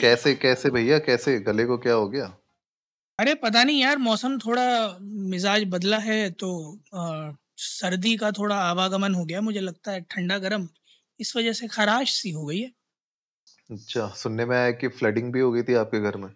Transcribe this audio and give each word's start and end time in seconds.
कैसे 0.00 0.34
कैसे 0.36 0.70
भैया? 0.70 0.98
कैसे? 1.00 1.38
गले 1.42 1.64
को 1.66 1.78
क्या 1.78 1.94
हो 1.94 2.08
गया? 2.08 2.32
अरे 3.18 3.34
पता 3.34 3.62
नहीं 3.64 3.80
यार 3.80 3.98
मौसम 3.98 4.38
थोड़ा 4.38 4.62
मिजाज 5.30 5.64
बदला 5.68 5.98
है 6.00 6.16
तो 6.34 6.48
अ, 6.94 7.36
सर्दी 7.60 8.16
का 8.16 8.30
थोड़ा 8.32 8.56
आवागमन 8.62 9.14
हो 9.14 9.24
गया 9.24 9.40
मुझे 9.40 9.60
लगता 9.60 9.92
है 9.92 10.00
ठंडा 10.10 10.38
गर्म। 10.38 10.68
इस 11.20 11.36
वजह 11.36 11.52
से 11.52 11.68
खराश 11.68 12.12
सी 12.14 12.30
हो 12.30 12.44
गई 12.46 12.60
है। 12.60 12.70
अच्छा 13.70 14.06
सुनने 14.16 14.44
में 14.44 14.56
आया 14.56 14.70
कि 14.72 14.88
फ्लडिंग 14.90 15.32
भी 15.32 15.40
हो 15.40 15.50
गई 15.52 15.62
थी 15.62 15.74
आपके 15.76 16.00
घर 16.02 16.16
में। 16.16 16.30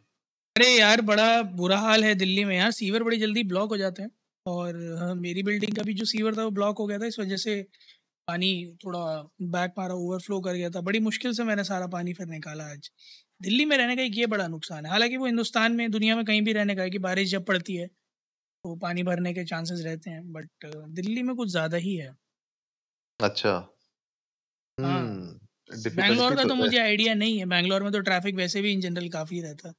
अरे 0.56 0.66
यार 0.70 1.00
बड़ा 1.00 1.24
बुरा 1.52 1.76
हाल 1.78 2.04
है 2.04 2.14
दिल्ली 2.14 2.44
में 2.44 2.56
यार 2.56 2.70
सीवर 2.70 3.02
बड़ी 3.02 3.16
जल्दी 3.18 3.42
ब्लॉक 3.44 3.70
हो 3.70 3.76
जाते 3.76 4.02
हैं। 4.02 4.10
और 4.46 4.76
हाँ, 4.98 5.14
मेरी 5.14 5.42
बिल्डिंग 5.42 5.76
का 5.76 5.82
भी 5.82 5.94
जो 5.94 6.04
सीवर 6.04 6.36
था 6.36 6.44
वो 6.44 6.50
ब्लॉक 6.50 6.78
हो 6.78 6.86
गया 6.86 6.98
था 6.98 7.06
इस 7.06 7.18
वजह 7.18 7.36
से 7.36 7.60
पानी 8.28 8.50
थोड़ा 8.84 9.00
बैक 9.48 9.74
मारा 9.78 9.94
ओवरफ्लो 9.94 10.40
कर 10.40 10.54
गया 10.54 10.70
था। 10.70 10.80
बड़ी 10.82 11.00
मुश्किल 11.00 11.32
से 11.32 11.44
मैंने 11.44 11.64
सारा 11.64 11.86
पानी 11.88 12.12
फिर 12.14 12.26
निकाला 12.28 12.64
आज। 12.66 12.90
दिल्ली 13.44 13.64
में 13.66 13.76
रहने 13.76 13.96
का 13.96 14.02
एक 14.02 14.16
ये 14.16 14.26
बड़ा 14.28 14.46
नुकसान 14.48 14.86
है। 14.86 14.90
हालाँकि 14.90 15.16
वो 15.18 15.26
हिंदुस्तान 15.26 15.72
में 15.74 15.90
दुनिया 15.90 16.16
में 16.16 16.24
कहीं 16.26 16.42
भी 16.42 16.52
रहने 16.54 16.74
का 16.76 16.82
है 16.82 16.90
कि 16.90 16.98
बारिश 17.00 17.30
जब 17.30 17.44
पड़ती 17.46 17.76
है 17.76 17.86
तो 18.44 18.76
पानी 18.78 19.02
भरने 19.04 19.34
के 19.34 19.44
चांसेस 19.46 19.82
रहते 19.84 20.10
हैं 20.10 20.32
बट 20.32 20.50
दिल्ली 20.94 21.22
में 21.24 21.36
कुछ 21.36 21.50
ज़्यादा 21.50 21.78
ही 21.80 21.96
है। 21.96 22.14
अच्छा। 23.20 23.52
हाँ। 24.78 25.00
हम्म 25.00 25.82
बैंगलोर 25.92 26.34
डिफिकल्टी 26.34 26.36
का 26.36 26.44
तो 26.44 26.46
तो 26.46 26.54
है। 26.56 26.56
मुझे 26.56 26.78
आइडिया 26.78 27.14
नहीं 27.14 27.38
है 27.38 27.46
बैंगलोर 27.48 27.82
में 27.82 27.92
तो 27.92 28.00
ट्रैफ़िक 28.02 28.34
वैसे 28.36 28.62
भी 28.62 28.72
इन 28.72 28.80
जनरल 28.80 29.08
काफ़ी 29.10 29.40
रहता 29.42 29.68
है। 29.68 29.74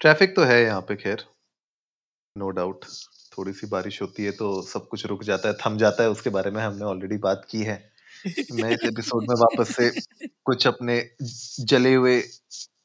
ट्रैफ़िक 0.00 0.34
तो 0.36 0.42
है 0.44 0.62
यहाँ 0.62 0.80
पे 0.82 0.96
खैर। 0.96 1.24
नो 2.36 2.48
डाउट 2.50 2.84
थोड़ी 3.32 3.52
सी 3.52 3.66
बारिश 3.66 4.00
होती 4.02 4.24
है 4.24 4.30
तो 4.32 4.46
सब 4.64 4.86
कुछ 4.88 5.04
रुक 5.06 5.22
जाता 5.24 5.48
है 5.48 5.54
थम 5.60 5.76
जाता 5.78 6.02
है 6.02 6.10
उसके 6.10 6.30
बारे 6.30 6.50
में 6.50 6.62
हमने 6.62 6.84
ऑलरेडी 6.84 7.16
बात 7.20 7.46
की 7.50 7.62
है। 7.62 7.76
मैं 8.52 8.72
इस 8.72 8.84
एपिसोड 8.84 9.26
में 9.28 9.34
वापस 9.36 9.76
से 9.76 9.90
कुछ 10.44 10.66
अपने 10.66 11.10
जले 11.60 11.94
हुए 11.94 12.20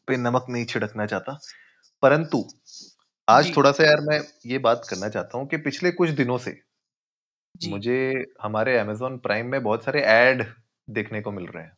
पे 0.07 0.17
नमक 0.17 0.45
नहीं 0.49 0.65
छिड़कना 0.65 1.05
चाहता। 1.05 1.39
परंतु 2.03 2.43
आज 3.27 3.45
जी। 3.45 3.53
थोड़ा 3.57 3.71
सा 3.71 3.83
यार 3.83 4.01
मैं 4.01 4.21
ये 4.45 4.57
बात 4.57 4.87
करना 4.89 5.09
चाहता 5.09 5.37
हूँ 5.37 5.47
कि 5.47 5.57
पिछले 5.57 5.91
कुछ 5.91 6.09
दिनों 6.09 6.37
से 6.37 6.59
जी। 7.55 7.71
मुझे 7.71 8.25
हमारे 8.41 8.77
अमेजोन 8.77 9.17
प्राइम 9.17 9.47
में 9.47 9.63
बहुत 9.63 9.83
सारे 9.83 10.01
ऐड 10.01 10.45
देखने 10.89 11.21
को 11.21 11.31
मिल 11.31 11.45
रहे 11.45 11.63
हैं। 11.63 11.77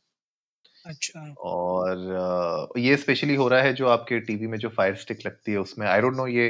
अच्छा। 0.85 1.35
और 1.37 1.97
अ, 2.75 2.79
ये 2.79 2.97
स्पेशली 2.97 3.35
हो 3.35 3.47
रहा 3.47 3.61
है 3.61 3.73
जो 3.73 3.87
आपके 3.87 4.19
टीवी 4.19 4.47
में 4.47 4.57
जो 4.57 4.69
फायर 4.69 4.95
स्टिक 4.95 5.19
लगती 5.25 5.51
है 5.51 5.57
उसमें। 5.57 5.87
आई 5.87 6.01
डोंट 6.01 6.15
नो 6.15 6.27
ये 6.27 6.49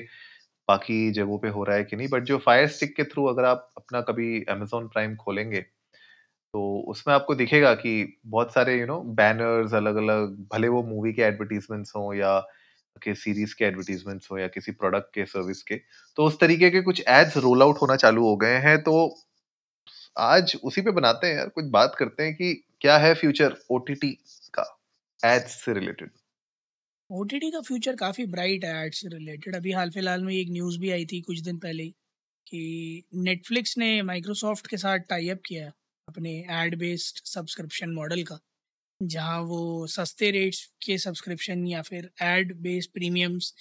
बाकी 0.68 1.12
जगहों 1.12 1.40
पे 1.40 1.50
हो 1.50 1.64
रहा 1.64 1.78
है 1.78 1.84
कि 1.84 1.96
नहीं 1.96 2.08
बट 2.08 2.24
जो 2.24 2.38
फायर 2.38 2.68
स्टिक 2.68 2.96
के 2.96 3.04
थ्रू 3.04 3.26
अगर 3.26 3.46
आप 3.46 3.70
अपना 3.78 4.02
कभी 4.02 4.44
अमेजोन 4.44 4.88
प्राइम 4.88 5.16
खोलेंगे 5.16 5.66
तो 6.56 6.84
उसमें 6.88 7.16
आपको 7.16 7.36
दिखेगा 7.36 7.74
कि 7.76 8.20
बहुत 8.26 8.54
सारे 8.54 8.80
यू 8.80 8.86
नो 8.86 9.00
बैनर्स 9.00 9.74
अलग 9.74 9.96
अलग 9.96 10.36
भले 10.54 10.68
वो 10.68 10.84
मूवी 10.84 11.14
के 11.14 11.22
एडवर्टीजमेंट्स 11.22 11.96
हों 11.96 12.14
या 12.16 12.40
के 13.02 13.16
सीरीज़ 13.16 13.56
के 13.56 13.66
एडवर्टीजमेंट्स 13.66 14.32
हो 14.32 14.38
या 14.38 14.48
किसी 14.48 14.72
प्रोडक्ट 14.72 15.14
के 15.14 15.26
सर्विस 15.26 15.64
के 15.64 15.76
तो 16.18 16.26
उस 16.26 16.40
तरीके 16.40 16.70
के 16.70 16.82
कुछ 16.82 17.04
एड्स 17.08 17.38
रोल 17.38 17.62
आउट 17.62 17.82
होना 17.82 17.96
चालू 17.96 18.24
हो 18.24 18.36
गए 18.38 18.58
हैं 18.58 18.78
तो 18.84 18.96
आज 20.18 20.58
उसी 20.64 20.82
पे 20.82 20.92
बनाते 20.92 21.28
हैं 21.28 21.36
यार, 21.36 21.50
कुछ 21.50 21.66
बात 21.66 21.96
करते 22.00 22.24
हैं 22.24 22.36
कि 22.36 22.54
क्या 22.82 22.98
है 22.98 23.14
फ्यूचर 23.14 23.58
ओटीटी 23.72 24.12
का 24.54 24.80
एड्स 25.20 25.64
से 25.66 25.74
रिलेटेड 25.74 26.10
ओटीटी 27.12 27.52
का 27.52 27.62
फ्यूचर 27.62 27.96
काफ़ी 27.96 28.26
ब्राइट 28.26 28.66
है 28.66 28.86
एड 28.86 28.94
से 28.94 29.08
रिलेटेड 29.08 29.56
अभी 29.56 29.72
हाल 29.72 29.90
फ़िलहाल 29.90 30.24
में 30.24 30.34
एक 30.34 30.50
न्यूज़ 30.52 30.80
भी 30.80 30.92
आई 30.92 31.06
थी 31.06 31.22
कुछ 31.22 31.40
दिन 31.40 31.58
पहले 31.58 31.88
कि 32.48 33.04
नेटफ्लिक्स 33.16 33.78
ने 33.78 34.02
माइक्रोसॉफ्ट 34.02 34.68
के 34.68 34.78
साथ 34.78 35.00
टाई 35.00 35.30
अप 35.30 35.42
किया 35.46 35.66
है। 35.66 35.74
अपने 36.08 36.32
एड 36.54 36.78
बेस्ड 36.80 37.24
सब्सक्रिप्शन 37.26 37.94
मॉडल 37.94 38.24
का 38.24 38.40
जहाँ 39.02 39.40
वो 39.44 39.62
सस्ते 39.88 40.30
रेट्स 40.32 40.66
के 40.86 40.98
सब्सक्रिप्शन 40.98 41.66
या 41.68 41.82
फिर 41.82 42.10
एड 42.24 42.54
बेस्ड 42.62 42.92
प्रीमियम्स 42.94 43.54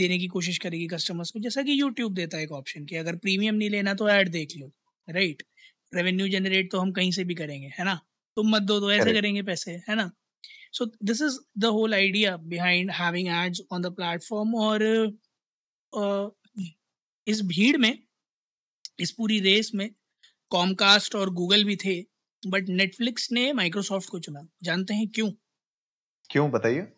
देने 0.00 0.18
की 0.18 0.26
कोशिश 0.28 0.58
करेगी 0.58 0.86
कस्टमर्स 0.88 1.30
को। 1.30 1.40
जैसा 1.40 1.62
कि 1.62 1.80
यूट्यूब 1.80 2.14
देता 2.14 2.36
है 2.36 2.42
एक 2.44 2.52
ऑप्शन 2.52 2.84
कि 2.86 2.96
अगर 2.96 3.16
प्रीमियम 3.16 3.54
नहीं 3.54 3.70
लेना 3.70 3.94
तो 3.94 4.08
ऐड 4.10 4.28
देख 4.30 4.56
लो 4.58 4.72
राइट 5.08 5.42
रेवेन्यू 5.94 6.28
जनरेट 6.28 6.70
तो 6.72 6.78
हम 6.78 6.92
कहीं 6.92 7.10
से 7.12 7.24
भी 7.24 7.34
करेंगे 7.34 7.70
है 7.78 7.84
ना? 7.84 7.94
तुम 8.36 8.50
मत 8.50 8.62
दो 8.62 8.80
तो 8.80 8.92
ऐसे 8.92 9.12
करेंगे 9.14 9.42
पैसे 9.42 9.72
है 9.88 9.94
ना? 9.96 10.10
So 10.72 10.86
this 11.04 11.22
is 11.22 11.38
the 11.58 11.64
whole 11.76 11.94
idea 11.94 12.36
behind 12.54 12.90
having 12.92 13.28
ads 13.36 13.62
on 13.72 13.82
the 13.82 13.94
platform 13.96 14.54
और 14.56 14.82
अ, 15.92 16.30
इस 17.26 17.42
भीड़ 17.46 17.76
में 17.78 17.98
इस 19.00 19.10
पूरी 19.12 19.38
रेस 19.40 19.70
में 19.74 19.88
कॉमकास्ट 20.48 21.14
और 21.14 21.30
गूगल 21.30 21.64
भी 21.64 21.76
थे 21.76 22.04
बट 22.46 22.68
नेटफ्लिक्स 22.68 23.32
ने 23.32 23.52
माइक्रोसॉफ्ट 23.52 24.08
को 24.08 24.18
चुना। 24.18 24.48
जानते 24.62 24.94
हैं 24.94 25.08
क्यों? 25.08 25.30
क्यों? 26.30 26.50
बताइए। 26.50 26.92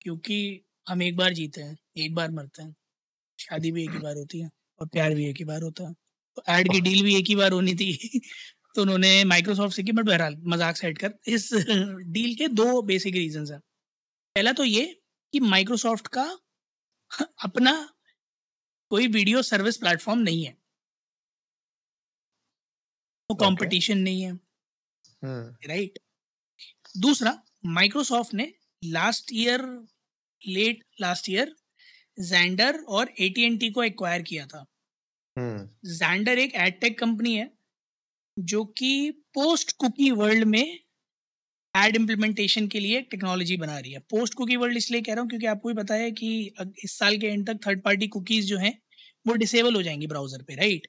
क्योंकि 0.00 0.64
हम 0.88 1.02
एक 1.02 1.16
बार 1.16 1.32
जीते 1.32 1.60
हैं 1.60 1.76
एक 1.96 2.14
बार 2.14 2.30
मरते 2.30 2.62
हैं। 2.62 2.76
शादी 3.38 3.72
भी 3.72 3.84
एक 3.84 3.90
ही 3.90 3.98
बार 3.98 4.16
होती 4.16 4.40
है 4.40 4.50
और 4.80 4.86
प्यार 4.86 5.14
भी 5.14 5.26
एक 5.26 5.36
ही 5.36 5.44
बार 5.44 5.62
होता 5.62 5.88
है। 5.88 5.94
तो 6.36 6.42
ऐड 6.48 6.72
की 6.72 6.80
डील 6.80 7.02
भी 7.02 7.16
एक 7.16 7.24
ही 7.28 7.34
बार 7.34 7.52
होनी 7.52 7.74
थी। 7.74 7.92
तो 8.74 8.82
उन्होंने 8.82 9.24
माइक्रोसॉफ्ट 9.24 9.76
से 9.76 9.82
की 9.82 9.92
बट 9.92 10.04
बहरहाल 10.04 10.36
मज़ाक 10.44 10.76
साइड 10.76 10.98
कर। 10.98 11.14
इस 11.26 11.50
डील 12.08 12.34
के 12.34 12.48
दो 12.48 12.82
बेसिक 12.82 13.14
रीजन 13.14 13.52
हैं। 13.52 13.60
पहला 14.36 14.52
तो 14.52 14.64
ये 14.64 15.00
कि 15.32 15.40
माइक्रोसॉफ्ट 15.40 16.08
का 16.08 16.38
अपना 17.44 17.94
कोई 18.90 19.06
वीडियो 19.06 19.42
सर्विस 19.42 19.76
प्लेटफॉर्म 19.76 20.20
नहीं 20.20 20.44
है। 20.44 20.56
तो 23.30 23.34
कंपटीशन 23.36 23.98
नहीं 23.98 24.22
है। 24.22 24.32
राइट 25.68 25.98
दूसरा 26.98 27.32
माइक्रोसॉफ्ट 27.68 28.34
ने 28.34 28.52
last 28.82 29.32
year 29.34 29.62
let 30.42 30.84
last 31.00 31.28
year 31.30 31.54
Xandr 32.18 32.78
और 32.80 33.12
एटीएनटी 33.20 33.70
को 33.70 33.82
एक्वायर 33.82 34.22
किया 34.22 34.46
था। 34.46 34.64
हम्म 35.36 35.92
जैंडर 35.94 36.38
एक 36.38 36.54
एडटेक 36.56 36.98
कंपनी 36.98 37.34
है 37.36 37.50
जो 38.36 38.64
कि 38.78 39.10
पोस्ट 39.34 39.72
कुकी 39.78 40.10
वर्ल्ड 40.12 40.44
में 40.46 40.78
एड 41.74 41.96
इम्प्लीमेंटेशन 41.96 42.66
के 42.68 42.80
लिए 42.80 43.00
टेक्नोलॉजी 43.02 43.56
बना 43.56 43.78
रही 43.78 43.92
है। 43.92 43.98
पोस्ट 44.10 44.34
कुकी 44.34 44.56
वर्ल्ड 44.56 44.76
इसलिए 44.76 45.00
कह 45.02 45.12
रहा 45.12 45.20
हूँ 45.20 45.28
क्योंकि 45.28 45.46
आपको 45.46 45.68
भी 45.68 45.74
पता 45.74 45.94
है 45.94 46.10
कि 46.12 46.30
इस 46.84 46.98
साल 46.98 47.18
के 47.18 47.26
एंड 47.26 47.46
तक 47.46 47.66
थर्ड 47.66 47.82
पार्टी 47.82 48.08
कुकीज़ 48.08 48.46
जो 48.46 48.58
हैं 48.58 48.78
वो 49.26 49.34
डिसेबल 49.36 49.74
हो 49.74 49.82
जाएँगी 49.82 50.06
ब्राउज़र 50.06 50.42
पे 50.42 50.54
राइट 50.54 50.86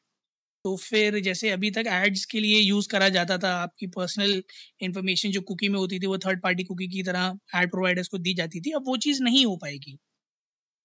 तो 0.65 0.75
फिर 0.77 1.19
जैसे 1.21 1.49
अभी 1.49 1.69
तक 1.71 1.83
एड्स 1.89 2.25
के 2.25 2.39
लिए 2.39 2.59
यूज़ 2.59 2.87
करा 2.89 3.07
जाता 3.09 3.37
था 3.39 3.51
आपकी 3.57 3.87
पर्सनल 3.89 4.41
इन्फॉर्मेशन 4.81 5.31
जो 5.31 5.41
कुकी 5.43 5.69
में 5.69 5.77
होती 5.79 5.99
थी 5.99 6.07
वो 6.07 6.17
थर्ड 6.19 6.41
पार्टी 6.43 6.63
कुकी 6.63 6.87
की 6.89 7.03
तरह 7.03 7.37
एड 7.55 7.71
प्रोवाइडर्स 7.71 8.07
को 8.07 8.17
दी 8.19 8.33
जाती 8.35 8.61
थी 8.61 8.71
अब 8.73 8.87
वो 8.87 8.97
चीज़ 8.99 9.23
नहीं 9.23 9.45
हो 9.45 9.55
पाएगी। 9.57 9.97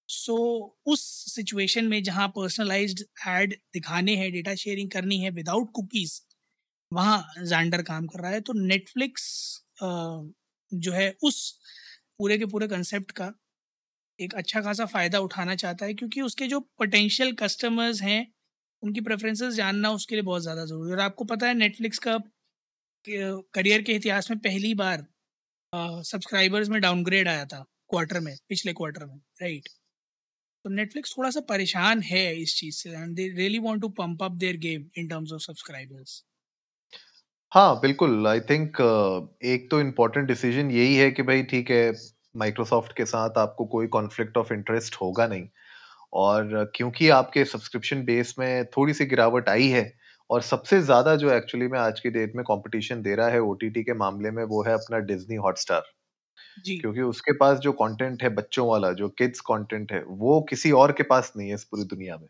सो 0.09 0.33
so, 0.33 0.93
उस 0.93 1.01
सिचुएशन 1.35 1.85
में 1.87 2.01
जहाँ 2.03 2.27
पर्सनलाइज्ड 2.29 3.01
एड 3.29 3.53
दिखाने 3.73 4.15
हैं 4.15 4.31
डेटा 4.31 4.55
शेयरिंग 4.55 4.89
करनी 4.91 5.19
है 5.19 5.29
विदाउट 5.31 5.71
कुकीज़ 5.73 6.19
वहाँ 6.91 7.45
जैंडर 7.45 7.81
काम 7.83 8.07
कर 8.07 8.21
रहा 8.21 8.31
है। 8.31 8.41
तो 8.41 8.53
नेटफ्लिक्स 8.57 9.25
जो 10.71 10.91
है 10.93 11.09
उस 11.23 11.39
पूरे 12.19 12.37
के 12.37 12.45
पूरे 12.45 12.67
कंसेप्ट 12.67 13.11
का 13.13 13.31
एक 14.19 14.33
अच्छा 14.35 14.61
खासा 14.61 14.85
फ़ायदा 14.87 15.19
उठाना 15.21 15.55
चाहता 15.57 15.85
है 15.85 15.93
क्योंकि 15.95 16.21
उसके 16.21 16.47
जो 16.47 16.59
पोटेंशियल 16.79 17.33
कस्टमर्स 17.35 18.01
हैं 18.03 18.21
उनकी 18.85 19.01
प्रेफरेंसेस 19.01 19.53
जानना 19.55 19.91
उसके 19.93 20.15
लिए 20.15 20.23
बहुत 20.23 20.41
ज़्यादा 20.41 20.65
ज़रूरी 20.65 20.89
है। 20.89 20.95
और 20.95 21.01
आपको 21.03 21.25
पता 21.25 21.47
है 21.47 21.53
नेटफ्लिक्स 21.55 21.99
का 21.99 22.17
करियर 23.05 23.81
के 23.83 23.93
इतिहास 23.95 24.29
में 24.31 24.39
पहली 24.41 24.73
बार 24.75 25.05
सब्सक्राइबर्स 25.73 26.69
में 26.69 26.79
डाउनग्रेड 26.81 27.27
आया 27.29 27.45
था 27.47 27.65
क्वार्टर 27.89 28.19
में, 28.21 28.35
पिछले 28.49 28.73
क्वार्टर 28.73 29.05
में 29.05 29.17
राइट 29.41 29.69
तो 30.65 30.69
नेटफ्लिक्स 30.71 31.13
थोड़ा 31.17 31.29
सा 31.29 31.41
परेशान 31.49 32.01
है 32.03 32.25
इस 32.37 32.55
चीज़ 32.57 32.75
से 32.77 32.89
and 32.91 33.15
they 33.15 33.27
really 33.37 33.59
want 33.61 33.81
to 33.81 33.89
pump 33.97 34.23
up 34.23 34.31
their 34.37 34.57
game 34.59 34.85
in 34.97 35.07
terms 35.09 35.33
of 35.33 35.41
subscribers 35.43 36.23
हाँ 37.51 37.79
बिल्कुल। 37.81 38.27
आई 38.27 38.39
थिंक 38.41 38.77
एक 39.45 39.67
तो 39.71 39.79
इम्पोर्टेंट 39.81 40.27
डिसीज़न 40.27 40.71
यही 40.71 40.95
है 40.95 41.09
कि 41.11 41.23
भाई, 41.23 41.43
ठीक 41.43 41.69
है 41.71 41.91
माइक्रोसॉफ्ट 42.35 42.95
के 42.97 43.05
साथ 43.05 43.37
आपको 43.37 43.65
कोई 43.67 43.87
कॉन्फ्लिक्ट 43.89 44.37
ऑफ़ 44.37 44.53
इंटरेस्ट 44.53 44.95
होगा 45.01 45.27
नहीं। 45.27 45.47
और 46.15 46.71
क्योंकि 46.75 47.09
आपके 47.11 47.45
सब्सक्रिप्शन 47.45 48.03
बेस 48.05 48.35
में 48.39 48.65
थोड़ी 48.67 48.93
सी 48.93 49.05
गिरावट 49.07 49.49
आई 49.49 49.67
है 49.69 49.91
और 50.29 50.41
सबसे 50.43 50.81
ज़्यादा 50.81 51.15
जो 51.17 51.31
एक्चुअली 51.31 51.67
में 51.67 51.79
आज 51.79 51.99
की 51.99 52.09
डेट 52.11 52.33
में 52.35 52.43
कंपटीशन 52.45 53.01
दे 53.01 53.15
रहा 53.15 53.27
है 53.29 53.39
ओटीटी 53.43 53.83
के 53.83 53.93
मामले 53.95 54.31
में 54.31 54.43
वो 54.45 54.63
है 54.63 54.73
अपना 54.73 54.99
डिज्नी 55.07 55.35
हॉटस्टार 55.37 55.83
जी। 56.59 56.77
क्योंकि 56.77 57.01
उसके 57.03 57.33
पास 57.37 57.59
जो 57.59 57.71
कंटेंट 57.75 58.23
है 58.23 58.29
बच्चों 58.35 58.67
वाला 58.69 58.91
जो 58.95 59.09
किड्स 59.17 59.39
कंटेंट 59.43 59.91
है 59.91 60.03
वो 60.19 60.41
किसी 60.49 60.71
और 60.75 60.91
के 60.93 61.03
पास 61.05 61.33
नहीं 61.37 61.49
है 61.49 61.55
इस 61.55 61.63
पूरी 61.65 61.83
दुनिया 61.87 62.17
में। 62.17 62.27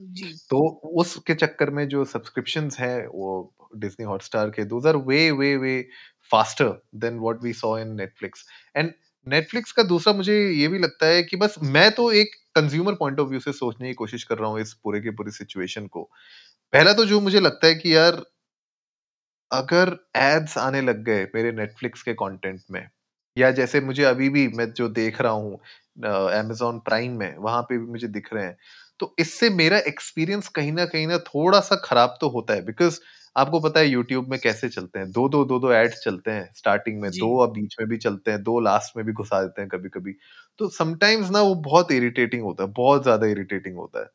जी। 0.00 0.32
तो 0.50 0.58
उसके 1.00 1.34
चक्कर 1.36 1.70
में 1.70 1.86
जो 1.88 2.04
सब्सक्रिप्शन 2.06 2.68
है 2.78 2.96
वो 3.08 3.30
डिज्नी 3.76 4.06
हॉटस्टार 4.06 4.50
के 4.50 4.64
those 4.66 4.86
are 4.86 4.96
way 5.06 5.30
way 5.32 5.56
way 5.58 5.80
faster 6.30 6.68
than 6.96 7.18
what 7.20 7.42
we 7.42 7.52
saw 7.54 7.76
in 7.78 7.94
Netflix 7.96 8.44
and 8.76 8.92
Netflix 9.26 9.72
का 9.72 9.82
दूसरा 9.84 10.12
मुझे 10.14 10.34
ये 10.50 10.68
भी 10.68 10.78
लगता 10.78 11.06
है 11.06 11.22
कि 11.22 11.36
बस 11.36 11.54
मैं 11.64 11.90
तो 11.92 12.10
एक 12.12 12.34
कंज्यूमर 12.56 12.94
पॉइंट 12.94 13.20
ऑफ़ 13.20 13.28
व्यू 13.28 13.40
से 13.40 13.52
सोचने 13.52 13.88
की 13.88 13.94
कोशिश 13.94 14.24
कर 14.24 14.38
रहा 14.38 14.50
हूँ 14.50 14.60
इस 14.60 14.72
पूरे 14.84 15.00
के 15.00 15.10
पूरी 15.12 15.30
सिचुएशन 15.32 15.86
को। 15.88 16.02
पहला 16.72 16.92
तो 16.94 17.04
जो 17.06 17.20
मुझे 17.20 17.40
लगता 17.40 17.66
है 17.66 17.74
कि 17.76 17.94
यार, 17.96 18.22
अगर 19.50 19.96
एड्स 20.16 20.56
आने 20.58 20.80
लग 20.80 21.02
गए 21.04 21.24
मेरे 21.34 21.52
नेटफ्लिक्स 21.52 22.02
के 22.02 22.12
कंटेंट 22.14 22.60
में, 22.70 22.88
या 23.36 23.50
जैसे 23.52 23.80
मुझे 23.82 24.04
अभी 24.04 24.28
भी 24.30 24.46
मैं 24.50 24.70
जो 24.74 24.88
देख 24.90 25.20
रहा 25.20 25.32
हूँ 25.32 25.54
अमेजोन 26.00 26.78
प्राइम 26.80 27.18
में, 27.18 27.36
वहाँ 27.38 27.62
पे 27.62 27.78
भी 27.78 27.86
मुझे 27.86 28.08
दिख 28.08 28.32
रहे 28.34 28.44
हैं 28.44 28.56
तो 29.00 29.14
इससे 29.18 29.50
मेरा 29.52 29.78
एक्सपीरियंस 29.88 30.48
कहीं 30.50 30.72
ना 30.72 30.84
कहीं 30.86 31.06
ना 31.06 31.18
थोड़ा 31.26 31.60
सा 31.62 31.76
खराब 31.84 32.16
तो 32.20 32.28
होता 32.30 32.54
है 32.54 32.64
बिकॉज़ 32.66 32.98
आपको 33.36 33.60
पता 33.60 33.80
है 33.80 33.86
यूट्यूब 33.88 34.28
में 34.30 34.38
कैसे 34.40 34.68
चलते 34.68 34.98
हैं? 34.98 35.10
दो 35.12 35.28
दो 35.28 35.44
दो 35.46 35.58
दो 35.60 35.70
एड्स 35.72 36.00
चलते 36.04 36.30
हैं 36.30 36.50
स्टार्टिंग 36.54 37.00
में 37.02 37.10
जी। 37.10 37.20
दो 37.20 37.36
अब 37.38 37.52
बीच 37.52 37.76
में 37.80 37.88
भी 37.88 37.96
चलते 37.98 38.30
हैं 38.30 38.42
दो 38.42 38.58
लास्ट 38.62 38.96
में 38.96 39.04
भी 39.06 39.12
घुसा 39.14 39.40
देते 39.42 39.60
हैं 39.62 39.68
कभी 39.70 39.88
कभी 39.90 40.12
तो 40.60 40.68
समटाइम्स 40.70 41.30
ना 41.30 41.40
वो 41.42 41.54
बहुत 41.62 41.92
इरिटेटिंग 41.92 42.42
होता 42.44 42.64
है 42.64 42.70
बहुत 42.74 43.02
ज़्यादा 43.02 43.26
इरिटेटिंग 43.28 43.76
होता 43.76 44.00
है। 44.00 44.06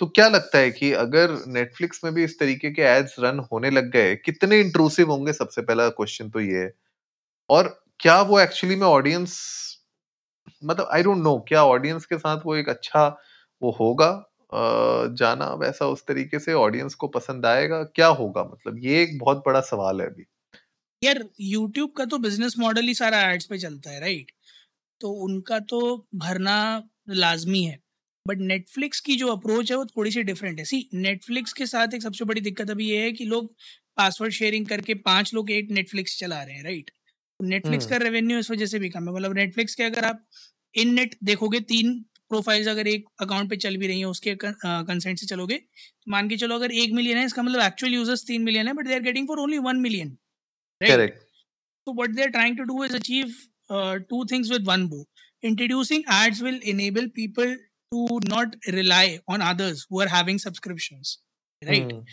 तो 0.00 0.06
क्या 0.08 0.28
लगता 0.28 0.58
है 0.58 0.70
कि 0.72 0.92
अगर 0.96 1.30
नेटफ्लिक्स 1.48 2.00
में 2.04 2.12
भी 2.14 2.24
इस 2.24 2.38
तरीके 2.40 2.70
के 2.72 2.82
एड्स 2.88 3.16
रन 3.20 3.38
होने 3.52 3.70
लग 3.70 3.90
गए 3.92 4.14
कितने 4.18 4.60
इंट्रूसिव 4.60 5.10
होंगे? 5.10 5.32
सबसे 5.34 5.62
पहला 5.62 5.88
क्वेश्चन 5.90 6.30
तो 6.30 6.40
ये 6.42 6.58
है। 6.58 6.72
और 7.50 7.68
क्या 8.00 8.20
वो 8.24 8.40
एक्चुअली 8.40 8.76
में 8.76 8.86
ऑडियंस 8.88 9.38
मतलब 10.62 10.88
आई 10.92 11.02
डोंट 11.02 11.18
नो 11.18 11.38
क्या 11.48 11.64
ऑडियंस 11.66 12.06
के 12.06 12.18
साथ 12.18 12.40
वो 12.46 12.54
एक 12.56 12.68
अच्छा 12.70 13.06
वो 13.62 13.70
होगा? 13.80 14.10
जाना 14.52 15.52
वैसा 15.56 15.86
उस 15.88 16.04
तरीके 16.08 16.38
से 16.38 16.52
ऑडियंस 16.54 16.94
को 16.94 17.08
पसंद 17.10 17.46
आएगा 17.46 17.82
क्या 17.94 18.06
होगा? 18.08 18.42
मतलब 18.44 18.78
ये 18.84 19.02
एक 19.02 19.18
बहुत 19.18 19.42
बड़ा 19.46 19.60
सवाल 19.62 20.00
है 20.00 20.06
अभी। 20.06 20.24
यार 21.02 21.24
यूट्यूब 21.42 21.92
का 21.92 22.04
तो 22.04 22.18
बिज़नेस 22.18 22.54
मॉडल 22.58 22.86
ही 22.86 22.94
सारा 22.94 23.20
एड्स 23.22 23.46
पे 23.46 23.58
चलता 23.58 23.90
है 23.90 24.00
राइट 24.00 24.30
तो 25.00 25.10
उनका 25.24 25.58
तो 25.70 25.80
भरना 26.14 26.58
लाजमी 27.10 27.62
है। 27.62 27.78
बट 28.26 28.38
नेटफ्लिक्स 28.42 29.00
की 29.00 29.16
जो 29.16 29.28
अप्रोच 29.28 29.70
है 29.70 29.76
वो 29.76 29.84
थोड़ी 29.86 30.10
सी 30.10 30.22
डिफरेंट 30.24 30.58
है। 30.58 30.64
सी 30.64 30.88
नेटफ्लिक्स 30.94 31.52
के 31.52 31.66
साथ 31.66 31.94
एक 31.94 32.02
सबसे 32.02 32.24
बड़ी 32.24 32.40
दिक्कत 32.40 32.70
अभी 32.70 32.88
ये 32.88 33.02
है 33.02 33.12
कि 33.12 33.24
लोग 33.24 33.54
पासवर्ड 33.96 34.32
शेयरिंग 34.32 34.66
करके 34.66 34.94
पाँच 35.04 35.34
लोग 35.34 35.50
एक 35.50 35.70
नेटफ्लिक्स 35.70 36.18
चला 36.18 36.42
रहे 36.42 36.56
हैं 36.56 36.64
राइट 36.64 36.90
नेटफ्लिक्स 37.40 37.84
हम्म। 37.84 37.90
का 37.90 38.04
रेवेन्यू 38.04 38.38
इस 38.38 38.50
वजह 38.50 38.66
से 38.66 38.78
भी 38.78 38.88
कम 38.88 39.08
है। 39.08 39.14
मतलब 39.14 39.34
नेटफ्लिक्स 39.34 39.74
के 39.74 39.82
अगर 39.82 40.04
आप 40.04 40.24
इन 40.74 40.94
नेट 40.94 41.16
देखोगे 41.24 41.60
तीन 41.66 42.04
प्रोफाइल्स 42.30 42.68
अगर 42.68 42.86
एक 42.86 43.04
अकाउंट 43.20 43.50
पे 43.50 43.56
चल 43.56 43.76
भी 43.76 43.86
रही 43.86 43.98
हैं 43.98 44.06
उसके 44.06 44.36
कंसेंट 44.44 45.18
से 45.18 45.26
चलोगे 45.26 45.56
तो 45.56 46.10
मान 46.10 46.28
के 46.28 46.36
चलो 46.36 46.54
अगर 46.54 46.72
एक 46.72 46.92
मिलियन 46.92 47.18
है 47.18 47.24
इसका 47.26 47.42
मतलब 47.42 47.60
एक्चुअल 47.60 47.94
यूज़र्स 47.94 48.24
तीन 48.26 48.42
मिलियन 48.42 48.68
है 48.68 48.74
but 48.74 48.86
they 48.86 48.94
are 48.94 49.02
getting 49.02 49.28
for 49.28 49.38
only 49.38 49.58
one 49.58 49.76
million 49.76 50.16
right 50.82 51.24
what 51.86 52.14
they're 52.14 52.30
trying 52.30 52.56
to 52.56 52.64
do 52.66 52.82
is 52.82 52.94
achieve 52.94 53.34
uh, 53.70 53.98
two 54.10 54.24
things 54.24 54.50
with 54.50 54.66
one 54.66 54.86
bow. 54.88 55.04
Introducing 55.42 56.04
ads 56.08 56.42
will 56.42 56.58
enable 56.62 57.08
people 57.10 57.56
to 57.92 58.20
not 58.28 58.56
rely 58.68 59.20
on 59.28 59.40
others 59.40 59.86
who 59.90 60.00
are 60.00 60.08
having 60.08 60.38
subscriptions, 60.38 61.18
right? 61.62 61.92
Hmm 61.92 62.04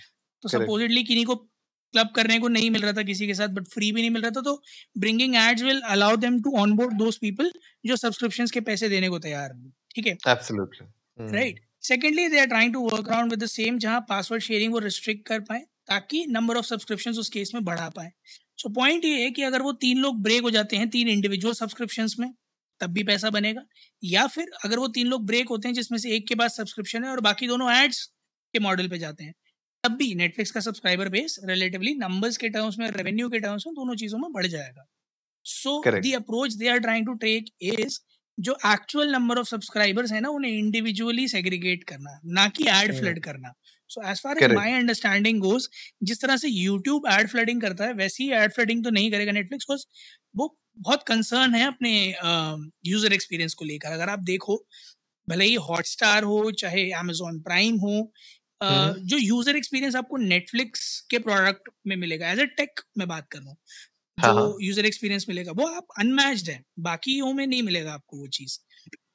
तो 0.44 0.50
supposedly 0.50 1.04
किन्हीं 1.08 1.26
को 1.26 1.36
club 1.36 2.10
करने 2.16 2.40
को 2.40 2.48
नहीं 2.48 2.70
मिल 2.70 2.82
रहा 2.82 2.94
था 2.94 3.04
किसी 3.04 3.28
के 3.28 3.34
साथ 3.34 3.48
बट 3.48 3.68
फ्री 3.68 3.92
भी 3.92 4.02
नहीं 4.02 4.10
मिल 4.10 4.22
रहा 4.22 4.32
था 4.32 4.42
तो 4.42 4.62
bringing 4.98 5.36
ads 5.36 5.64
will 5.64 5.82
allow 5.82 6.16
them 6.16 6.42
to 6.42 6.58
onboard 6.58 6.94
those 6.94 7.18
people 7.18 7.52
जो 7.86 7.96
सब्सक्रिप्शंस 7.96 8.52
के 8.52 8.62
पैसे 8.62 8.90
देने 8.90 9.10
को 9.10 9.20
तैयार 9.20 9.52
हैं। 9.52 9.74
ठीक 9.96 10.08
है? 10.08 10.18
Absolutely 10.28 11.32
right 11.32 11.60
secondly 11.84 12.28
they 12.30 12.40
are 12.40 12.46
trying 12.48 12.74
to 12.74 12.82
work 12.82 13.10
around 13.10 13.32
with 13.32 13.44
the 13.44 13.46
same 13.48 13.78
जहाँ 13.80 14.00
पासवर्ड 14.10 14.44
शेयरिंग 14.44 14.74
वो 14.74 14.80
रिस्ट्रिक्ट 14.82 15.26
कर 15.28 15.40
पाए 15.42 15.60
ताकि 15.88 16.26
नंबर 16.30 16.58
ऑफ़ 16.58 16.66
सब्सक्रिप्शंस 16.66 17.18
उस 17.20 17.30
केस 17.30 17.52
में 17.56 17.64
बढ़ा 17.66 17.90
पाए। 17.90 18.12
सो 18.58 18.70
पॉइंट 18.72 19.06
ये 19.06 19.24
है 19.24 19.30
कि 19.32 19.44
अगर 19.44 19.62
वो 19.62 19.72
तीन 19.82 19.98
लोग 19.98 20.22
ब्रेक 20.24 20.42
हो 20.44 20.50
जाते 20.52 20.78
हैं 20.78 20.90
तीन 20.90 21.08
इंडिविजुअल 21.10 21.54
सब्सक्रिप्शंस 21.56 22.16
में 22.20 22.34
तब 22.82 22.94
भी 22.94 23.04
पैसा 23.04 23.30
बनेगा। 23.30 23.62
या 24.04 24.26
फिर 24.28 24.52
अगर 24.66 24.80
वो 24.80 24.88
तीन 24.90 25.08
लोग 25.08 25.26
ब्रेक 25.28 25.50
होते 25.50 25.68
हैं 25.68 25.76
जिसमें 25.76 25.98
से 26.00 26.16
एक 26.16 26.28
के 26.28 26.36
पास 26.36 26.58
सब्सक्रिप्शन 26.58 27.04
है 27.04 27.10
और 27.10 27.20
बाकी 27.22 27.48
दोनों 27.48 27.72
एड्स 27.74 28.06
के 28.54 28.60
मॉडल 28.60 28.88
पे 28.88 28.98
जाते 29.00 29.24
हैं 29.24 29.34
तब 29.84 29.96
भी 29.98 30.14
नेटफ्लिक्स 30.16 30.52
का 30.52 30.60
सब्सक्राइबर 30.62 31.10
बेस 31.10 31.40
रिलेटिवली 31.46 31.94
नंबर्स 31.96 32.38
के 32.38 32.50
टर्म्स 32.50 32.78
में 32.80 32.90
रेवेन्यू 32.92 33.30
के 33.30 33.40
टर्म्स 33.40 33.68
में 33.68 33.74
दोनों 33.76 33.96
चीज़ों 33.96 34.20
में 34.20 34.32
बढ़ 34.34 34.46
जाएगा। 34.48 34.86
So 35.46 35.82
the 35.88 36.14
approach 36.16 36.54
they 36.54 36.68
are 36.70 36.80
trying 36.80 37.06
to 37.06 37.14
take 37.24 37.50
is 37.62 38.00
जो 38.38 38.58
एक्चुअल 38.68 39.12
नंबर 39.12 39.40
ऑफ़ 39.40 39.48
सब्सक्राइबर्स 39.48 40.12
है 40.12 40.20
ना 40.22 40.30
उन्हें 40.32 40.52
इंडिविजुअली 40.52 41.28
सेग्रीगेट 41.28 41.84
करना 41.84 42.20
ना 42.28 42.48
कि 42.50 42.66
एड 42.70 42.94
फ्लड 43.00 43.20
करना। 43.24 43.54
So 43.92 44.02
as 44.12 44.22
far 44.22 44.38
as 44.40 44.52
my 44.54 44.72
understanding 44.74 45.40
goes 45.42 45.68
जिस 46.04 46.22
तरह 46.22 46.38
से 46.38 46.50
यूट्यूब 46.50 47.08
एड 47.12 47.30
फ्लडिंग 47.30 47.62
करता 47.62 47.86
है 47.86 47.94
वैसे 47.96 48.24
ही 48.24 48.32
एड 48.34 48.52
फ्लडिंग 48.52 48.84
तो 48.84 48.90
नहीं 48.92 49.12
करेगा 49.12 49.32
नेटफ्लिक्स 49.32 49.66
बिकॉज़ 49.66 49.86
वो 50.36 50.56
बहुत 50.80 51.04
कंसर्न 51.08 51.56
है 51.56 51.66
अपने 51.68 51.94
यूज़र 52.86 53.14
एक्सपीरियंस 53.14 53.54
को 53.54 53.66
लेकर। 53.66 53.92
अगर 53.92 54.10
आप 54.10 54.20
देखो 54.26 54.56
भले 55.28 55.46
ही 55.46 55.56
हॉटस्टार 55.66 56.24
हो 56.24 56.52
चाहे 56.54 56.90
अमेजोन 56.94 57.40
प्राइम 57.42 57.76
हो 57.80 58.00
हम्म। 58.62 59.06
जो 59.08 59.18
यूज़र 59.18 59.56
एक्सपीरियंस 59.56 59.96
आपको 59.96 60.18
नेटफ्लिक्स 60.18 61.00
के 61.10 61.20
प्रोडक्ट 61.20 61.70
में 61.88 61.96
मिलेगा। 61.96 62.32
एज 62.32 62.40
ए 62.40 62.46
टेक 62.58 62.80
में 62.98 63.08
बात 63.08 63.28
कर 63.32 63.40
रहा 63.40 63.50
हाँ। 63.50 63.56
जो 64.18 64.34
हाँ। 64.34 64.56
यूज़र 64.62 64.86
एक्सपीरियंस 64.86 65.26
मिलेगा 65.30 65.52
वो 65.52 65.68
आप 65.68 65.88
अनमैच्ड 66.00 66.50
है 66.50 66.64
बाकी 66.80 67.22
में 67.34 67.46
नहीं 67.48 67.64
मिलेगा 67.64 67.94
आपको 67.94 68.18
वो 68.18 68.28
चीज़। 68.28 68.58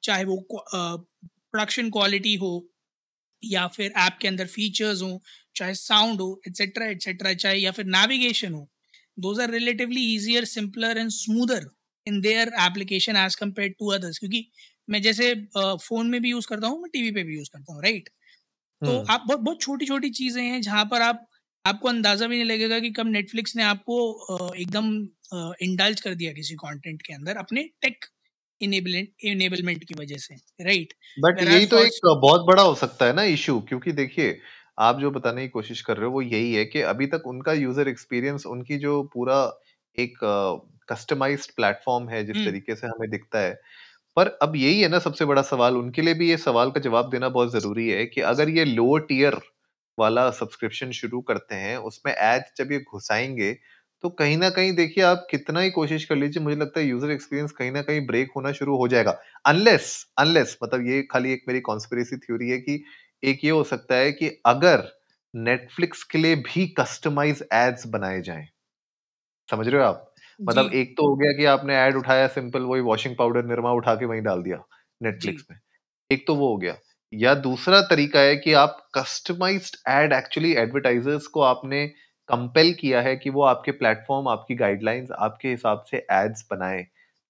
चाहे 0.03 0.23
वो 0.23 0.37
प्रोडक्शन 0.51 1.89
क्वालिटी 1.89 2.35
हो 2.35 2.51
या 3.43 3.67
फिर 3.67 3.93
ऐप 3.97 4.17
के 4.21 4.27
अंदर 4.27 4.47
फीचर्स 4.47 5.01
हो 5.01 5.21
चाहे 5.55 5.73
साउंड 5.75 6.21
हो 6.21 6.41
एट्सेट्रा 6.47 6.85
एट्सेट्रा 6.87 7.33
चाहे 7.33 7.57
या 7.57 7.71
फिर 7.71 7.85
नेविगेशन 7.87 8.53
हो 8.53 8.67
those 9.17 9.39
are 9.39 9.51
relatively 9.51 10.01
easier 10.15 10.45
simpler 10.45 10.97
and 10.97 11.09
smoother 11.09 11.65
in 12.07 12.19
their 12.21 12.51
application 12.61 13.15
as 13.15 13.35
compare 13.35 13.69
to 13.79 13.87
others 13.91 14.19
क्योंकि 14.19 14.45
मैं 14.89 15.01
जैसे 15.01 15.33
फ़ोन 15.55 16.07
में 16.09 16.21
भी 16.21 16.29
यूज़ 16.29 16.47
करता 16.47 16.67
हूँ 16.67 16.81
मैं 16.81 16.89
टीवी 16.93 17.11
पे 17.11 17.23
भी 17.23 17.35
यूज़ 17.35 17.49
करता 17.53 17.73
हूँ 17.73 17.83
राइट 17.83 18.09
तो 18.81 18.91
हम्म 18.91 19.05
आप 19.09 19.23
बहुत 19.27 19.39
बहुत 19.39 19.61
छोटी 19.61 19.85
छोटी 19.85 20.09
चीज़ें 20.11 20.43
हैं 20.43 20.61
जहाँ 20.61 20.85
पर 20.85 21.01
आप 21.01 21.28
आपको 21.65 21.89
अंदाज़ा 21.89 22.27
भी 22.27 22.35
नहीं 22.35 22.45
लगेगा 22.45 22.79
कि 22.79 22.89
कब 22.89 23.07
नेटफ्लिक्स 23.07 23.55
ने 23.55 23.63
आपको 23.63 24.53
एकदम 24.55 25.07
इंडल्ज 25.61 26.01
कर 26.01 26.15
दिया 26.15 26.31
किसी 26.33 26.55
कंटेंट 26.55 27.01
के 27.01 27.13
अंदर 27.13 27.37
अपने 27.37 27.63
टेक 27.81 28.05
इनेबलमेंट 28.61 29.83
की 29.83 29.95
वजह 29.99 30.17
से 30.17 30.35
राइट 30.63 30.93
बट 31.19 31.41
यही 31.41 31.65
तो 31.65 31.79
एक 31.79 31.99
बहुत 32.05 32.41
बड़ा 32.41 32.63
हो 32.63 32.75
सकता 32.75 33.05
है 33.05 33.13
ना 33.13 33.23
इशू 33.23 33.59
क्योंकि 33.59 33.91
देखिए 33.91 34.39
आप 34.79 34.99
जो 34.99 35.11
बताने 35.11 35.41
की 35.41 35.47
कोशिश 35.47 35.81
कर 35.81 35.97
रहे 35.97 36.05
हो 36.05 36.11
वो 36.11 36.21
यही 36.21 36.53
है 36.53 36.65
कि 36.65 36.81
अभी 36.81 37.07
तक 37.07 37.23
उनका 37.27 37.53
यूज़र 37.53 37.87
एक्सपीरियंस 37.87 38.45
उनकी 38.45 38.77
जो 38.77 39.01
पूरा 39.03 39.39
एक 39.99 40.17
कस्टमाइज्ड 40.91 41.51
प्लेटफॉर्म 41.55 42.09
है 42.09 42.25
जिस 42.25 42.35
हम्म। 42.35 42.45
तरीके 42.45 42.75
से 42.75 42.87
हमें 42.87 43.09
दिखता 43.09 43.39
है। 43.39 43.53
पर 44.17 44.27
अब 44.41 44.55
यही 44.55 44.81
है 44.81 44.87
ना 44.89 44.99
सबसे 44.99 45.25
बड़ा 45.25 45.41
सवाल 45.41 45.77
उनके 45.77 46.01
लिए 46.01 46.13
भी 46.13 46.29
ये 46.29 46.37
सवाल 46.37 46.71
का 46.71 46.79
जवाब 46.79 47.09
देना 47.09 47.29
बहुत 47.29 47.51
ज़रूरी 47.51 47.87
है 47.89 48.05
कि 48.05 48.21
अगर 48.21 48.49
ये 48.49 48.65
लोअर 48.65 49.01
टियर 49.01 49.39
वाला 49.99 50.29
सब्सक्रिप्शन 50.33 50.91
शुरू 50.93 51.21
करते 51.23 51.55
हैं 51.55 51.77
उसमें 51.85 52.13
एड्स 52.13 52.51
जब 52.57 52.71
ये 52.71 52.79
घुसाएँगे 52.83 53.53
तो 54.03 54.09
कहीं 54.11 54.37
ना 54.37 54.49
कहीं 54.51 54.73
देखिए 54.75 55.03
आप 55.03 55.25
कितना 55.31 55.59
ही 55.59 55.69
कोशिश 55.71 56.05
कर 56.05 56.15
लीजिए 56.15 56.43
मुझे 56.43 56.55
लगता 56.57 56.79
है 56.79 56.85
यूज़र 56.87 57.11
एक्सपीरियंस 57.11 57.51
कहीं 57.53 57.71
ना 57.71 57.81
कहीं 57.81 58.05
ब्रेक 58.07 58.31
होना 58.35 58.51
शुरू 58.53 58.77
हो 58.77 58.87
जाएगा। 58.87 59.11
अनलेस 59.45 59.89
अनलेस 60.17 60.57
मतलब 60.63 60.87
ये 60.87 61.01
खाली 61.11 61.33
एक 61.33 61.43
मेरी 61.47 61.59
कॉन्स्पिरेसी 61.61 62.17
थ्योरी 62.17 62.49
है 62.49 62.57
कि 62.59 62.83
एक 63.23 63.43
ये 63.43 63.51
हो 63.51 63.63
सकता 63.65 63.95
है 63.95 64.11
कि 64.13 64.29
अगर 64.47 64.87
नेटफ्लिक्स 65.33 66.03
के 66.05 66.17
लिए 66.17 66.35
भी 66.45 66.67
कस्टमाइज 66.79 67.43
एड्स 67.55 67.87
बनाए 67.89 68.21
जाएँ 68.23 68.47
समझ 69.49 69.67
रहे 69.67 69.81
हो 69.81 69.87
आप? 69.87 70.13
मतलब 70.39 70.71
एक 70.73 70.93
तो 70.97 71.07
हो 71.07 71.15
गया 71.15 71.31
कि 71.37 71.45
आपने 71.47 71.75
एड 71.77 71.95
उठाया 71.97 72.27
सिंपल 72.29 72.61
वही 72.65 72.81
वॉशिंग 72.83 73.15
पाउडर 73.17 73.45
निरमा 73.45 73.71
उठा 73.73 73.95
के 73.95 74.05
वहीं 74.05 74.21
डाल 74.23 74.41
दिया 74.43 74.63
नेटफ्लिक्स 75.01 75.45
में। 75.51 75.57
एक 76.09 76.27
तो 76.27 76.35
वो 76.35 76.49
हो 76.49 76.57
गया। 76.57 76.77
या 77.13 77.33
दूसरा 77.35 77.81
तरीका 77.81 78.19
है 78.19 78.35
कि 78.37 78.53
आप 78.53 78.77
कस्टमाइज्ड 78.97 79.75
एड 79.89 80.13
एक्चुअली 80.13 80.53
एडवर्टाइजर्स 80.57 81.27
को 81.27 81.41
आपने 81.41 81.85
कंपेल 82.29 82.73
किया 82.73 83.01
है 83.01 83.15
कि 83.15 83.29
वो 83.29 83.43
आपके 83.43 83.71
प्लेटफॉर्म 83.71 84.27
आपकी 84.27 84.55
गाइडलाइंस 84.55 85.09
आपके 85.19 85.49
हिसाब 85.49 85.83
से 85.91 86.05
एड्स 86.11 86.45
बनाएँ। 86.51 86.83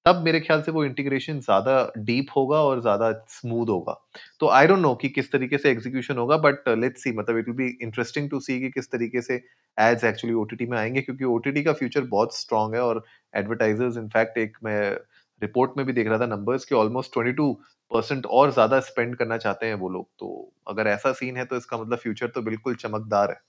तब 0.05 0.21
मेरे 0.23 0.39
ख्याल 0.39 0.61
से 0.61 0.71
वो 0.71 0.83
इंटीग्रेशन 0.85 1.39
ज़्यादा 1.39 1.91
डीप 1.99 2.27
होगा 2.35 2.61
और 2.63 2.81
ज़्यादा 2.81 3.11
स्मूथ 3.29 3.69
होगा। 3.69 3.93
तो 4.39 4.47
आई 4.49 4.67
डोंट 4.67 4.79
नो 4.79 4.93
कि 4.95 5.09
किस 5.09 5.31
तरीके 5.31 5.57
से 5.57 5.69
एग्जीक्यूशन 5.71 6.17
होगा 6.17 6.37
बट 6.39 6.69
लेट्स 6.79 7.03
सी 7.03 7.11
मतलब 7.11 7.37
it 7.37 7.47
will 7.49 7.55
be 7.57 7.67
interesting 7.83 8.29
to 8.29 8.39
see 8.39 8.59
कि 8.59 8.69
किस 8.69 8.91
तरीके 8.91 9.21
से 9.21 9.41
एड्स 9.77 10.03
एक्चुअली 10.03 10.35
ओटीटी 10.35 10.65
में 10.65 10.77
आएँगे, 10.77 11.01
क्योंकि 11.01 11.23
ओटीटी 11.25 11.63
का 11.63 11.73
फ्यूचर 11.73 12.01
बहुत 12.07 12.35
स्ट्रांग 12.37 12.73
है 12.75 12.81
और 12.81 13.03
एडवर्टाइजर्स 13.33 13.97
इनफैक्ट 13.97 14.37
एक 14.37 14.57
मैं 14.63 14.97
रिपोर्ट 15.41 15.71
में 15.77 15.85
भी 15.85 15.93
देख 15.93 16.07
रहा 16.07 16.19
था 16.19 16.25
नंबर्स 16.27 16.65
कि 16.65 16.75
ऑलमोस्ट 16.75 17.11
22 17.11 17.53
परसेंट 17.91 18.25
और 18.27 18.51
ज़्यादा 18.53 18.79
स्पेंड 18.81 19.15
करना 19.17 19.37
चाहते 19.39 19.65
हैं 19.65 19.75
वो 19.75 19.89
लोग। 19.89 20.07
तो 20.19 20.51
अगर 20.67 20.87
ऐसा 20.87 21.11
सीन 21.13 21.37
है 21.37 21.45
तो 21.45 21.57
इसका 21.57 21.77
मतलब 21.77 21.97
फ्यूचर 21.99 22.27
तो 22.29 22.41
बिल्कुल 22.43 22.75
चमकदार 22.77 23.31
है। 23.31 23.41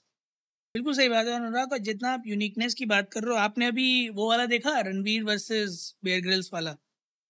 बिल्कुल 0.75 0.95
सही 0.95 1.09
बात 1.09 1.27
है 1.27 1.33
अनुराग 1.35 1.73
और 1.73 1.79
जितना 1.87 2.11
आप 2.13 2.23
यूनिकनेस 2.27 2.75
की 2.75 2.85
बात 2.87 3.09
कर 3.13 3.23
रहे 3.25 3.35
हो 3.35 3.39
आपने 3.41 3.67
अभी 3.67 3.87
वो 4.11 4.29
वाला 4.29 4.45
देखा? 4.47 4.79
रणवीर 4.81 5.23
वर्सेस 5.25 5.73
बेयर 6.05 6.21
ग्रिल्स 6.23 6.51
वाला। 6.53 6.71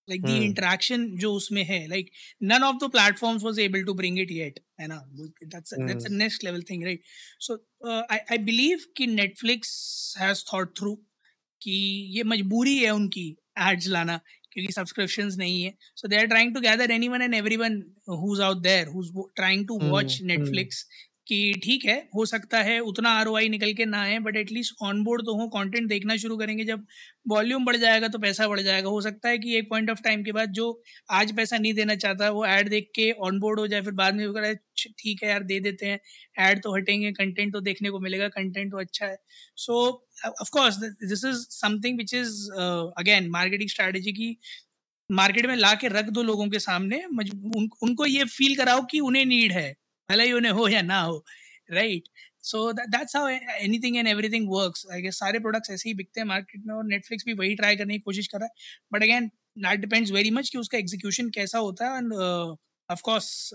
लाइक 0.08 0.24
द 0.24 0.30
इंटरेक्शन 0.40 1.06
जो 1.18 1.32
उसमें 1.34 1.62
है 1.64 1.78
like 1.88 2.10
none 2.44 2.62
of 2.64 2.76
the 2.84 2.90
platforms 2.92 3.44
was 3.44 3.58
able 3.60 3.84
to 3.84 3.94
bring 3.94 4.18
it 4.20 4.30
yet 4.32 4.60
है 4.80 4.86
ना? 4.88 4.96
That's 5.46 5.74
that's 5.76 6.06
a 6.06 6.10
next 6.14 6.44
level 6.44 6.62
thing 6.70 6.84
right 6.84 7.02
so 7.40 7.54
I 7.88 8.18
I 8.32 8.38
believe 8.44 8.84
कि 8.96 9.06
नेटफ्लिक्स 9.08 9.72
हैज़ 10.20 10.44
थॉट 10.52 10.76
थ्रू 10.78 10.94
कि 11.62 11.72
ये 12.16 12.24
मजबूरी 12.26 12.78
है 12.78 12.90
उनकी 12.92 13.28
एड्स 13.62 13.88
लाना। 13.88 14.20
क्योंकि 14.52 14.72
सब्सक्रिप्शन 14.72 15.30
नहीं 15.38 15.62
है। 15.62 15.74
So 15.96 16.08
they 16.08 16.16
are 16.16 16.26
trying 16.26 16.54
to 16.54 16.60
gather 16.60 16.90
anyone 17.08 17.22
and 17.22 17.34
everyone 17.56 17.82
who's 18.22 18.40
out 18.40 18.62
there 18.62 18.88
who 18.88 19.30
trying 19.36 19.66
to 19.68 19.78
watch 19.82 20.18
Netflix 20.22 20.84
कि 21.30 21.38
ठीक 21.64 21.84
है 21.86 21.96
हो 22.14 22.24
सकता 22.26 22.58
है 22.62 22.78
उतना 22.82 23.10
आरओआई 23.14 23.48
निकल 23.48 23.72
के 23.74 23.84
ना 23.86 24.00
आए 24.02 24.18
बट 24.20 24.36
एटलीस्ट 24.36 24.74
ऑन 24.84 25.02
बोर्ड 25.04 25.22
तो 25.26 25.34
हो 25.40 25.48
कंटेंट 25.50 25.88
देखना 25.88 26.16
शुरू 26.18 26.36
करेंगे। 26.38 26.64
जब 26.64 26.86
वॉल्यूम 27.28 27.64
बढ़ 27.64 27.76
जाएगा 27.78 28.08
तो 28.08 28.18
पैसा 28.18 28.48
बढ़ 28.48 28.60
जाएगा। 28.60 28.88
हो 28.88 29.00
सकता 29.02 29.28
है 29.28 29.38
कि 29.38 29.56
एक 29.58 29.68
पॉइंट 29.70 29.90
ऑफ़ 29.90 30.00
टाइम 30.04 30.22
के 30.24 30.32
बाद 30.32 30.52
जो 30.52 30.66
आज 31.12 31.36
पैसा 31.36 31.58
नहीं 31.58 31.74
देना 31.74 31.94
चाहता 31.96 32.30
वो 32.32 32.44
ऐड 32.46 32.68
देख 32.70 32.90
के 32.96 33.10
ऑन 33.22 33.40
बोर्ड 33.40 33.60
हो 33.60 33.66
जाए 33.68 33.82
फिर 33.82 33.92
बाद 33.94 34.14
में 34.14 34.54
ठीक 34.98 35.22
है 35.22 35.28
यार 35.30 35.42
दे 35.44 35.58
देते 35.60 35.86
हैं। 35.86 35.98
ऐड 36.40 36.62
तो 36.62 36.74
हटेंगे 36.76 37.10
कंटेंट 37.12 37.52
तो 37.52 37.60
देखने 37.62 37.90
को 37.90 38.00
मिलेगा 38.00 38.28
कंटेंट 38.30 38.70
तो 38.72 38.78
अच्छा 38.78 39.06
है। 39.06 39.16
So 39.58 39.76
of course 40.30 40.76
this 40.76 41.24
is 41.24 41.46
something 41.52 41.98
which 41.98 42.14
is 42.14 42.32
again 42.98 43.28
marketing 43.30 43.70
strategy 43.70 44.12
की 44.12 44.36
मार्केट 45.10 45.46
में 45.46 45.56
ला 45.56 45.74
के 45.76 45.88
रख 45.90 46.08
दो 46.10 46.22
लोगों 46.22 46.48
के 46.50 46.58
सामने। 46.60 47.02
उन, 47.04 47.68
उनको 47.82 48.06
ये 48.06 48.24
फील 48.26 48.56
कराओ 48.56 48.82
कि 48.90 49.00
उन्हें 49.00 49.24
नीड 49.26 49.52
है। 49.52 49.74
भले 50.10 50.24
ही 50.24 50.32
उन्हें 50.32 50.52
हो 50.52 50.68
या 50.68 50.82
ना 50.82 51.00
हो 51.02 51.24
right 51.72 52.08
so 52.44 52.72
that's 52.74 53.16
how 53.16 53.28
anything 53.28 53.96
and 53.96 54.08
everything 54.08 54.48
works 54.50 54.86
I 54.92 55.02
guess 55.02 55.18
सारे 55.18 55.38
प्रोडक्ट्स 55.40 55.70
ऐसे 55.70 55.88
ही 55.88 55.94
बिकते 55.96 56.20
हैं 56.20 56.26
मार्केट 56.28 56.62
में 56.66 56.74
और 56.74 56.84
नेटफ्लिक्स 56.86 57.24
भी 57.26 57.34
वही 57.34 57.54
ट्राई 57.56 57.76
करने 57.76 57.94
की 57.94 58.00
कोशिश 58.00 58.26
कर 58.28 58.38
रहा 58.38 58.46
है। 58.46 58.52
But 58.92 59.02
again 59.02 59.30
that 59.58 59.80
depends 59.80 60.10
very 60.12 60.30
much 60.30 60.50
कि 60.50 60.58
उसका 60.58 60.78
एग्जीक्यूशन 60.78 61.30
कैसा 61.30 61.58
होता 61.60 61.90
है 61.90 61.98
एंड 61.98 62.12
ऑफकोर्स 62.88 63.50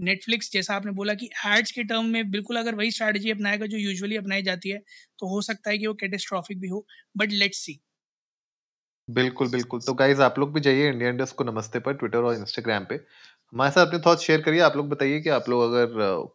नेटफ्लिक्स 0.00 0.50
जैसा 0.52 0.74
आपने 0.74 0.92
बोला 0.92 1.14
कि 1.14 1.28
एड्स 1.46 1.72
के 1.72 1.84
टर्म 1.84 2.06
में 2.12 2.30
बिल्कुल 2.30 2.56
अगर 2.56 2.74
वही 2.74 2.90
स्ट्रैटेजी 2.90 3.30
अपनाएगा 3.30 3.66
जो 3.66 3.78
यूजुअली 3.78 4.16
अपनाई 4.16 4.42
जाती 4.42 4.70
है 4.70 4.78
तो 5.18 5.28
हो 5.28 5.40
सकता 5.42 5.70
है 5.70 5.78
कि 5.78 5.86
वो 5.86 5.94
कैटेस्ट्रॉफिक 6.00 6.60
भी 6.60 6.68
हो 6.68 6.86
बट 7.16 7.32
लेट्स 7.34 7.58
सी 7.58 7.80
बिल्कुल 9.08 9.48
बिल्कुल। 9.48 9.80
तो 9.80 9.92
गाइज़ 9.94 10.20
आप 10.22 10.38
लोग 10.38 10.52
भी 10.54 10.60
जाइए 10.60 10.88
इंडियन 10.88 11.16
डेस्क 11.16 11.34
को 11.36 11.44
नमस्ते 11.44 11.78
पर 11.80 11.92
ट्विटर 11.94 12.18
और 12.20 12.34
इंस्टाग्राम 12.34 12.84
पे। 12.84 12.96
हमारे 13.52 13.70
साथ 13.70 13.86
अपने 13.86 13.98
थॉट्स 14.06 14.22
शेयर 14.22 14.40
करिए। 14.40 14.60
आप 14.60 14.76
लोग 14.76 14.88
बताइए 14.88 15.20
कि 15.20 15.28
आप 15.30 15.48
लोग 15.48 15.62
अगर 15.62 15.86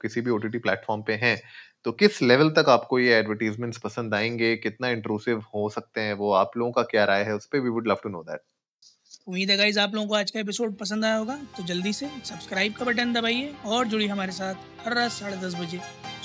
किसी 0.01 0.22
भी 0.22 0.32
ओटीटी 0.32 0.58
प्लेटफॉर्म 0.60 1.01
पे 1.01 1.13
हैं 1.13 1.41
तो 1.86 1.91
किस 1.91 2.22
लेवल 2.22 2.50
तक 2.51 2.70
आपको 2.70 3.00
ये 3.00 3.13
एडवर्टीजमेंट्स 3.15 3.77
पसंद 3.77 4.13
आएँगे? 4.15 4.55
कितना 4.55 4.89
इंट्रूसिव 4.89 5.43
हो 5.55 5.67
सकते 5.70 6.01
हैं 6.01 6.13
वो? 6.13 6.32
आप 6.34 6.51
लोगों 6.58 6.72
का 6.72 6.82
क्या 6.91 7.03
राय 7.05 7.24
है? 7.24 7.36
उस 7.36 7.46
पर 7.46 7.60
we 7.60 7.70
would 7.70 7.88
love 7.88 7.98
to 8.03 8.10
know 8.10 8.22
that 8.24 8.41
उम्मीद 9.27 9.50
है 9.50 9.58
गाइज़ 9.58 9.79
आप 9.79 9.93
लोगों 9.96 10.08
को 10.08 10.15
आज 10.15 10.32
का 10.32 10.39
एपिसोड 10.39 10.75
पसंद 10.77 11.05
आया 11.05 11.15
होगा 11.15 11.36
तो 11.58 11.63
जल्दी 11.63 11.93
से 11.93 12.10
सब्सक्राइब 12.25 12.74
का 12.74 12.86
बटन 12.86 13.13
दबाइए 13.13 13.53
और 13.65 13.86
जुड़िए 13.88 14.08
हमारे 14.08 14.32
साथ 14.32 14.55
हर 14.86 14.96
रात 14.96 15.12
साढ़े 15.12 15.38
दस 15.38 15.55
बजे 15.55 15.79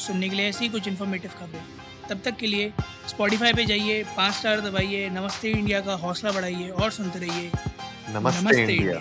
सुनने 0.07 0.29
के 0.29 0.37
लिए 0.37 0.49
ऐसी 0.49 0.69
कुछ 0.69 0.89
इन्फॉर्मेटिव 0.89 1.31
खबरें। 1.41 1.63
तब 2.11 2.21
तक 2.25 2.37
के 2.37 2.47
लिए 2.47 2.73
स्पॉटिफाई 3.09 3.53
पे 3.53 3.65
जाइए 3.65 4.03
पाँच 4.17 4.35
स्टार 4.35 4.61
दबाइए 4.61 5.09
नमस्ते 5.11 5.51
इंडिया 5.51 5.81
का 5.81 5.95
हौसला 5.97 6.33
बढ़ाइए 6.33 6.69
और 6.69 6.91
सुनते 6.91 7.19
रहिए। 7.19 7.51
नमस्ते, 7.51 8.43
नमस्ते 8.43 8.63
इंडिया, 8.63 8.77
इंडिया। 8.77 9.01